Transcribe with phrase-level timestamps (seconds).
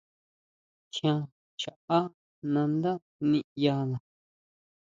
[0.93, 1.21] Tjián
[1.61, 1.99] chaʼá
[2.53, 2.91] nandá
[3.29, 3.97] niʼyana.